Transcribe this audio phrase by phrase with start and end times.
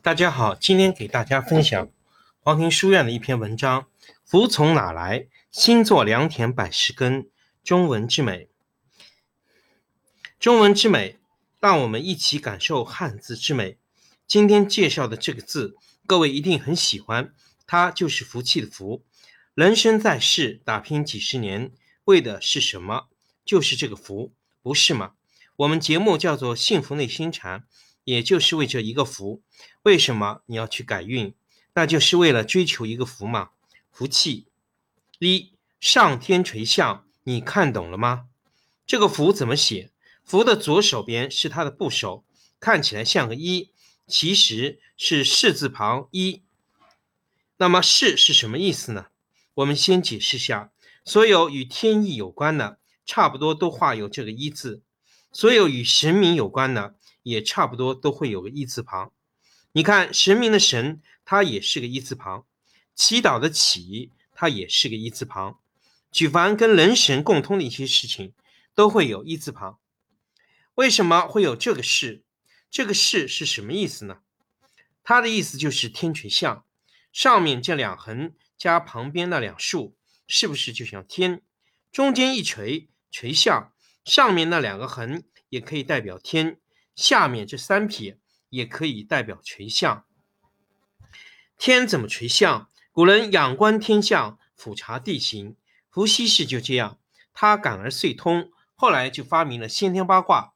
[0.00, 1.90] 大家好，今天给大家分享
[2.38, 3.82] 黄庭书院的一篇文章
[4.24, 5.26] 《福从哪来？
[5.50, 7.24] 心作良田百十根》
[7.64, 8.48] 中文之美。
[10.38, 11.18] 中文之美，
[11.58, 13.78] 让我们一起感受汉字之美。
[14.26, 15.74] 今天介绍的这个字，
[16.06, 17.34] 各位一定很喜欢，
[17.66, 19.02] 它就是福气的福。
[19.54, 21.72] 人生在世，打拼几十年，
[22.04, 23.08] 为的是什么？
[23.44, 25.14] 就是这个福，不是吗？
[25.56, 27.60] 我们节目叫做《幸福内心禅》。
[28.08, 29.42] 也就是为这一个福，
[29.82, 31.34] 为什么你要去改运？
[31.74, 33.50] 那就是为了追求一个福嘛，
[33.92, 34.46] 福气。
[35.18, 38.24] 一上天垂象，你看懂了吗？
[38.86, 39.90] 这个福怎么写？
[40.24, 42.24] 福的左手边是它的部首，
[42.58, 43.68] 看起来像个一，
[44.06, 46.40] 其实是士字旁一。
[47.58, 49.08] 那么士是什么意思呢？
[49.52, 50.72] 我们先解释下，
[51.04, 54.80] 所有与天意有关的，差不多都画有这个一字；
[55.32, 56.94] 所有与神明有关的。
[57.24, 59.12] 也差不多都会有个一字旁，
[59.72, 62.46] 你看神明的神，它也是个一字旁；
[62.94, 65.58] 祈祷的祈，它也是个一字旁。
[66.10, 68.32] 举凡跟人神共通的一些事情，
[68.74, 69.78] 都会有一字旁。
[70.76, 72.22] 为什么会有这个事？
[72.70, 74.20] 这个事是什么意思呢？
[75.02, 76.64] 它的意思就是天垂象，
[77.12, 79.94] 上面这两横加旁边那两竖，
[80.26, 81.42] 是不是就像天？
[81.92, 83.74] 中间一垂垂象，
[84.08, 86.58] 上面那两个横也可以代表天。
[86.96, 90.06] 下面这三撇也可以代表垂象。
[91.58, 92.70] 天怎么垂象？
[92.90, 95.56] 古人仰观天象，俯察地形。
[95.90, 96.98] 伏羲氏就这样，
[97.34, 100.54] 他感而遂通，后来就发明了先天八卦。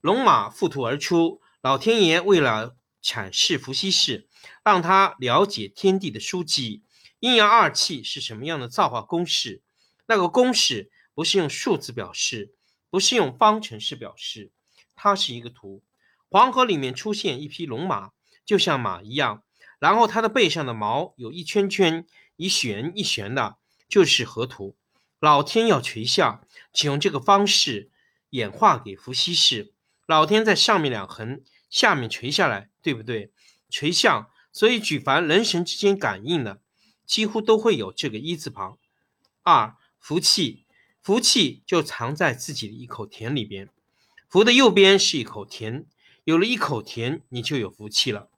[0.00, 4.26] 龙马附图而出，老天爷为了阐释伏羲氏，
[4.64, 6.82] 让他了解天地的书籍，
[7.20, 9.62] 阴阳二气是什么样的造化公式。
[10.06, 12.54] 那个公式不是用数字表示，
[12.96, 14.50] 不是用方程式表示。
[14.94, 15.82] 它是一个图，
[16.30, 18.12] 黄河里面出现一匹龙马，
[18.46, 19.42] 就像马一样，
[19.78, 24.78] 然后它的背上的毛有一圈圈一旋一旋的，就是河图。
[25.20, 26.42] 老天要垂象，
[26.72, 27.90] 请用这个方式
[28.30, 29.74] 演化给伏羲氏。
[30.06, 33.30] 老天在上面两横，下面垂下来，对不对？
[33.68, 36.62] 垂象，所以举凡人神之间感应的，
[37.04, 38.78] 几乎都会有这个一字旁。
[39.42, 40.64] 二福气，
[41.06, 43.68] 福气就藏在自己的一口田里边。
[44.28, 45.86] 福的右边是一口田，
[46.24, 48.28] 有了一口田，你就有福气了。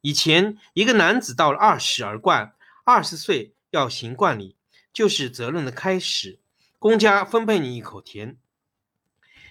[0.00, 4.56] 以前一个男子到了二十而冠，二十岁要行冠礼，
[4.92, 6.40] 就是责任的开始。
[6.80, 8.36] 公家分配你一口田，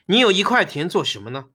[0.07, 1.45] 你有一块田做什么呢？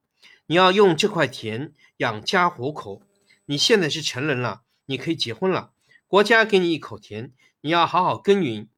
[0.47, 3.03] 你要用这块田养家糊口。
[3.45, 5.73] 你现在是成人了，你可以结婚了。
[6.07, 8.69] 国家给你一口田，你要好好耕耘，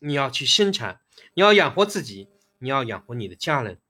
[0.00, 1.01] 你要去生产，
[1.34, 2.28] 你要养活自己，
[2.58, 3.80] 你要养活你的家人。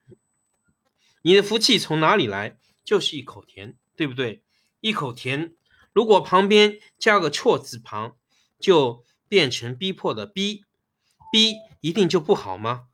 [1.22, 2.59] 你的福气从哪里来？
[2.84, 4.43] 就是一口田，对不对？
[4.81, 5.54] 一口田，
[5.93, 8.16] 如果旁边加个错字旁，
[8.59, 10.65] 就变成逼迫的逼，
[11.31, 12.88] 逼一定就不好吗？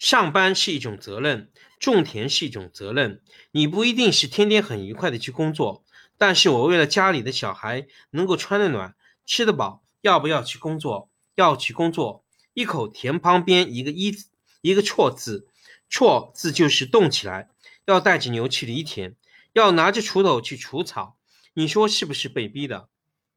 [0.00, 3.22] 上班是一种责任，种田是一种责任。
[3.52, 5.84] 你不一定是天天很愉快的去工作，
[6.16, 11.08] 但是我为了家里的小孩能够穿得暖、吃得饱，要不要去工作？
[11.38, 12.24] 要去工作。
[12.52, 14.16] 一口田旁边一个一
[14.60, 15.48] 一个错字。
[15.88, 17.48] 错字就是动起来，
[17.86, 19.14] 要带着牛去犁田，
[19.52, 21.16] 要拿着锄头去除草。
[21.54, 22.88] 你说是不是被逼的？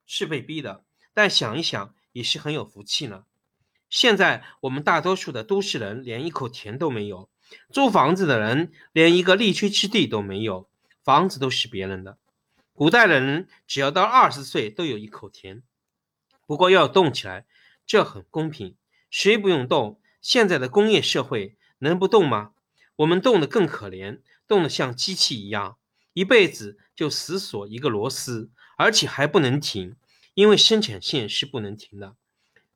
[0.06, 0.84] 是被逼的。
[1.14, 3.24] 但想一想，也是很有福气呢。
[3.90, 7.30] 现在我们大多数的都市人连一口田都没有，
[7.72, 10.70] 租房子的人连一个立锥之地都没有，
[11.04, 12.18] 房子都是别人的。
[12.74, 15.62] 古代的人只要到二十岁都有一口田，
[16.48, 17.46] 不过要动起来，
[17.91, 18.78] 这很公平，
[19.09, 20.00] 谁不用动？
[20.22, 21.57] 现在的工业社会。
[21.79, 22.53] 能不动吗？
[22.96, 25.78] 我们动得更可怜，动得像机器一样，
[26.13, 29.97] 一辈子就死锁一个螺丝，而且还不能停，
[30.35, 32.16] 因为生产线是不能停的。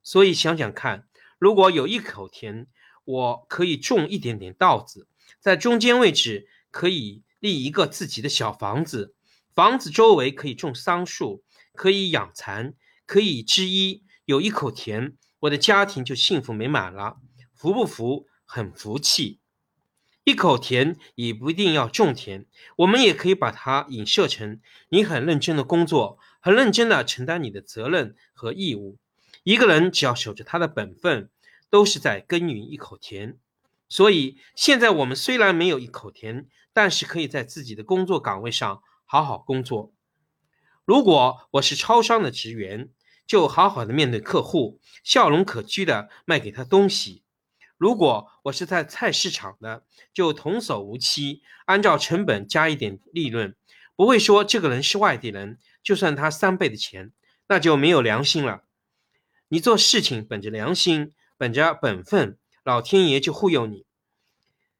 [0.03, 1.07] 所以想想看，
[1.39, 2.67] 如果有一口田，
[3.05, 5.07] 我可以种一点点稻子，
[5.39, 9.15] 在中间位置可以立一个自己的小房子，
[9.53, 12.73] 房子周围可以种桑树，可以养蚕，
[13.05, 14.03] 可以织衣。
[14.25, 17.17] 有一口田，我的家庭就幸福美满了。
[17.53, 18.27] 服不服？
[18.47, 19.39] 很福气，
[20.23, 22.45] 一口田也不一定要种田，
[22.77, 28.97] 我们也可以把它影射成你很认真的工作，很认真的承担你的责任和义务。
[29.43, 31.29] 一个人只要守着他的本分，
[31.71, 33.37] 都是在耕耘一口田。
[33.89, 39.91] 所以现在我们虽然没有一口田，但是可以在自己的工作岗位上好好工作。
[40.85, 42.89] 如果我是超商的职员，
[43.25, 47.23] 就好好的面对客户，笑容可掬的卖给他东西。
[47.77, 49.83] 如果我是在菜市场的，
[50.13, 53.55] 就童叟无欺，按照成本加一点利润，
[53.95, 57.11] 不会说这个人是外地人，就算他三倍的钱，
[57.47, 58.63] 那就没有良心了。
[59.49, 63.85] 你做事情本着良心，本着本分，老天爷就护佑你。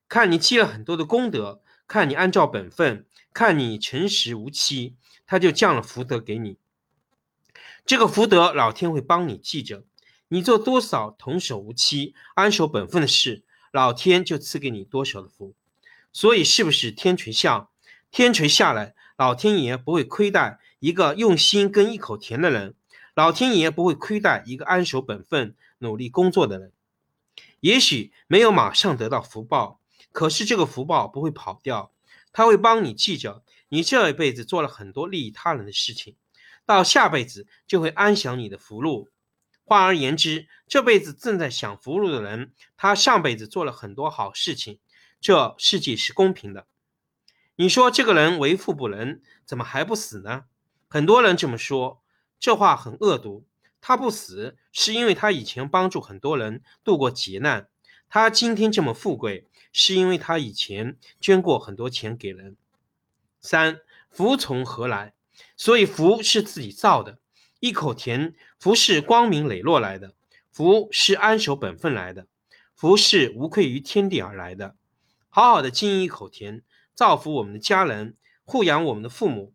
[0.07, 4.95] 看你积了很多的功德，看你按照本分，看你诚实无欺，
[5.25, 6.57] 他就降了福德给你。
[7.85, 9.83] 这个福德，老天会帮你记着。
[10.29, 15.53] 你做多少童叟无欺、安守本分的事，老天就赐给你多少的福。
[16.11, 17.69] 所以，是不是天垂象？
[18.09, 22.73] 天垂下来，老天爷不会亏待一个用心跟一口甜的人，
[23.13, 26.71] 老天爷不会亏待一个安守本分、努力工作的人。
[27.59, 29.79] 也许没有马上得到福报，
[30.11, 31.91] 可是这个福报不会跑掉，
[32.31, 36.15] 他会帮你记着你这一辈子做了很多利益他人的事情。
[36.65, 39.09] 到下辈子就会安享你的福禄。
[39.63, 44.79] 换而言之，这辈子正在享福禄的人，他上辈子做了很多好事情。
[45.19, 46.67] 这世界是公平的。
[47.56, 50.44] 你说这个人为富不仁，怎么还不死呢？
[50.88, 52.03] 很多人这么说，
[52.39, 53.47] 这话很恶毒。
[53.81, 57.67] 他不死，是因为他以前帮助很多人度过劫难。
[58.07, 62.56] 他今天这么富贵，是因为他以前捐过很多钱给人。
[63.41, 63.79] 三
[64.12, 65.14] 福从何来？
[65.57, 67.19] 所以福是自己造的，
[67.59, 70.13] 一口甜，福是光明磊落来的，
[70.51, 72.27] 福是安守本分来的，
[72.73, 74.75] 福是无愧于天地而来的。
[75.29, 79.53] 好好的经营一口甜，造福我们的家人，护养我们的父母，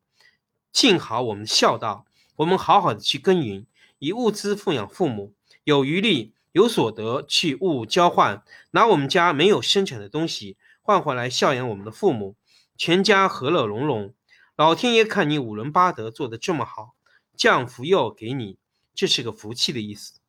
[0.73, 2.07] 尽好我们的孝道。
[2.37, 3.67] 我们好好的去耕耘，
[3.99, 5.35] 以物资奉养父母，
[5.65, 12.37] 有余力有所得去物交换，拿我们家没有生产的东西换回来孝养我们的父母，
[12.79, 14.15] 全家和乐融融。
[14.61, 16.95] 老天爷看你五伦八德做得这么好，
[17.35, 18.59] 降福又给你，
[18.95, 20.21] 这是个福气的意思。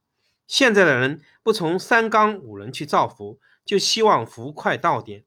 [0.48, 5.26] 现在的人不从三纲五伦去造福，就希望福快到点，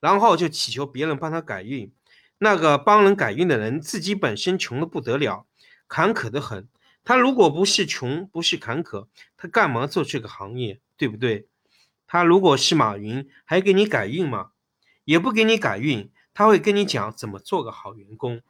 [0.00, 1.92] 然后就祈求别人帮他改运。
[2.38, 5.46] 那个帮人改运的人，自己本身穷的不得了，
[5.86, 6.66] 坎坷的很。
[7.04, 9.06] 他如果不是穷，不是坎坷，
[9.36, 10.80] 他干嘛做这个行业？
[10.96, 11.46] 对不对？
[12.08, 14.50] 他如果是马云，还给你改运吗？
[15.04, 16.10] 也不给你改运。
[16.34, 18.42] 他会跟你讲怎么做个好员工，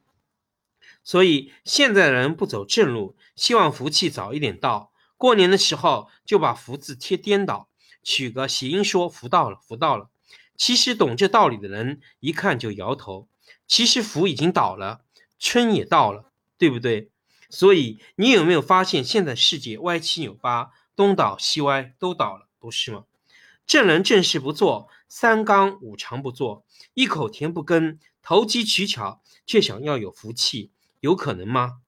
[1.02, 4.93] 所以现在的人不走正路，希望福气早一点到。
[5.17, 7.69] 过年的时候就把福字贴颠倒，
[8.02, 10.11] 取个谐音说福到了，福到了。
[10.56, 13.29] 其实懂这道理的人一看就摇头。
[13.67, 15.05] 其实福已经倒了，
[15.38, 17.11] 春也到了，对不对？
[17.49, 23.05] 所以你有没有发现现在世界歪七扭八，东倒西歪都倒了，不是吗？
[23.67, 26.64] 正人正事不做，三纲五常不做，
[26.94, 31.81] 一口甜不耕，投机取巧，却想要有福气，有可能吗？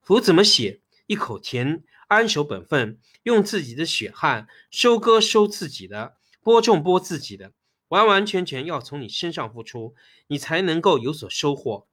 [0.00, 0.80] 福怎么写？
[1.06, 7.52] 一口甜，安守本分，用自己的血汗收割收自己的，播种播自己的，
[7.88, 9.94] 完完全全要从你身上付出，
[10.28, 11.86] 你才能够有所收获。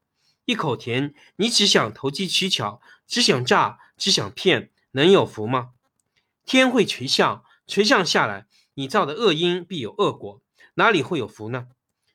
[0.45, 5.71] 一口甜，你只想投机取巧，只想诈，只想骗，能有福吗？
[6.45, 8.47] 天会垂象，垂象下来。
[8.73, 10.41] 你造的恶因必有恶果，
[10.75, 11.67] 哪里会有福呢？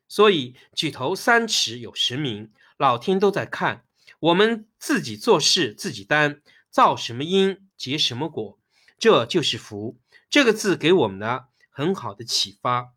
[0.09, 3.85] 所以举头三尺有神明，老天都在看。
[4.21, 8.59] 我们自己做事自己担，造什么因结什么果，
[8.99, 9.99] 这就是福。
[10.31, 12.93] 这个字给我们的很好的启发。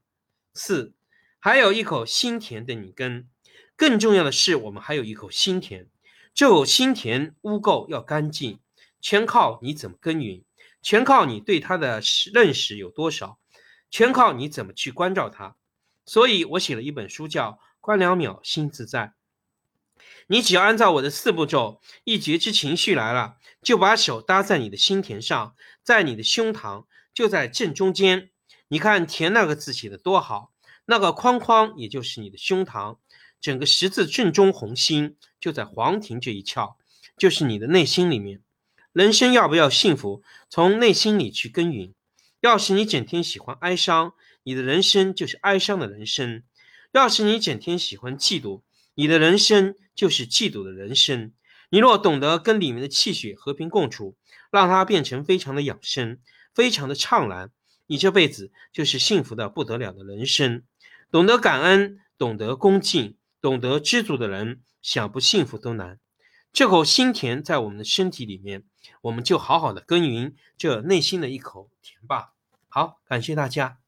[0.53, 0.93] 四，
[1.39, 3.27] 还有一口心田等你耕。
[3.75, 5.87] 更重要的是，我们还有一口心田。
[6.33, 8.59] 这口心田污垢要干净，
[9.01, 10.43] 全靠你怎么耕耘，
[10.81, 12.01] 全靠你对它的
[12.33, 13.39] 认识有多少。
[13.89, 15.55] 全靠你怎么去关照它，
[16.05, 19.13] 所以我写了一本书叫《观两秒心自在》。
[20.27, 28.29] 你只要按照我的四步骤，一觉知情绪来了，就把手搭在你的心田上，在你的胸膛，就在正中间。
[28.67, 30.53] 你看“田”那个字写的多好，
[30.85, 32.99] 那个框框也就是你的胸膛，
[33.41, 36.75] 整个十字正中红心就在黄庭这一窍，
[37.17, 38.41] 就是你的内心里面。
[38.93, 41.93] 人生要不要幸福，从内心里去耕耘。
[42.41, 46.43] 要是你整天喜欢哀伤，你的人生就是哀伤的人生；
[46.91, 48.61] 要是你整天喜欢嫉妒，
[48.95, 51.33] 你的人生就是嫉妒的人生。
[51.69, 54.15] 你若懂得跟里面的气血和平共处，
[54.51, 56.19] 让它变成非常的养生，
[56.53, 57.51] 非常的畅然，
[57.87, 60.63] 你这辈子就是幸福的不得了的人生。
[61.11, 65.99] 懂得感恩，懂得恭敬，懂得知足的人，想不幸福都难。
[66.51, 68.63] 这口心田在我们的身体里面，
[69.01, 72.33] 我们就好好的耕耘这内心的一口田吧。
[72.67, 73.78] 好，感谢大家。